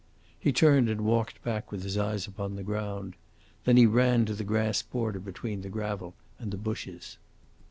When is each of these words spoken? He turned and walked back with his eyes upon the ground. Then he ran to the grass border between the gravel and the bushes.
He 0.39 0.51
turned 0.51 0.89
and 0.89 1.01
walked 1.01 1.43
back 1.43 1.71
with 1.71 1.83
his 1.83 1.95
eyes 1.95 2.25
upon 2.25 2.55
the 2.55 2.63
ground. 2.63 3.13
Then 3.65 3.77
he 3.77 3.85
ran 3.85 4.25
to 4.25 4.33
the 4.33 4.43
grass 4.43 4.81
border 4.81 5.19
between 5.19 5.61
the 5.61 5.69
gravel 5.69 6.15
and 6.39 6.49
the 6.49 6.57
bushes. 6.57 7.19